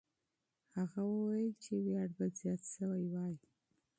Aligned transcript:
هغه 0.75 1.01
وویل 1.13 1.51
چې 1.63 1.73
ویاړ 1.85 2.09
به 2.17 2.25
زیات 2.39 2.61
سوی 2.75 3.03
وای. 3.13 3.35